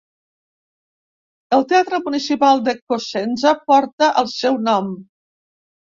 El 1.57 1.67
teatre 1.73 1.99
municipal 2.07 2.65
de 2.69 2.75
Cosenza 2.93 3.55
porta 3.73 4.11
el 4.23 4.33
seu 4.39 4.59
nom. 4.73 4.91